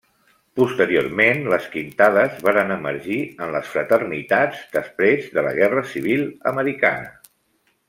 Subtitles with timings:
[0.59, 7.15] Posteriorment, les quintades varen emergir en les fraternitats després de la Guerra Civil americana.